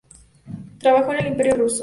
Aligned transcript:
Trabajó 0.79 1.13
en 1.13 1.19
el 1.19 1.27
Imperio 1.27 1.53
Ruso. 1.57 1.79